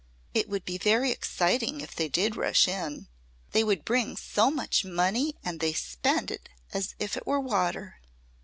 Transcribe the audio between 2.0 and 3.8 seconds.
did rush in. They